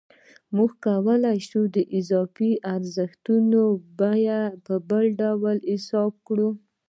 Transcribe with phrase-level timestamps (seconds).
[0.55, 3.25] موږ کولای شو د اضافي ارزښت
[3.99, 4.39] بیه
[4.85, 6.49] بله ډول حساب کړو